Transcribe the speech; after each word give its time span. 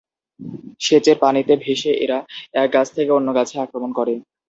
সেচের 0.81 1.17
পানিতে 1.23 1.53
ভেসে 1.63 1.91
এরা 2.03 2.19
এক 2.55 2.69
গাছ 2.73 2.87
থেকে 2.95 3.11
অন্য 3.17 3.29
গাছে 3.37 3.55
আক্রমণ 3.59 3.91
করে। 3.99 4.13